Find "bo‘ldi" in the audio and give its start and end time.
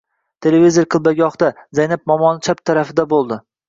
3.17-3.45